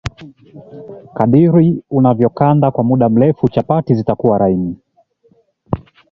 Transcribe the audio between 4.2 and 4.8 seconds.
laini